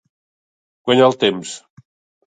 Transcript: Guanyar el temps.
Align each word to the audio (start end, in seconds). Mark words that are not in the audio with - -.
Guanyar 0.87 1.11
el 1.13 1.19
temps. 1.27 1.57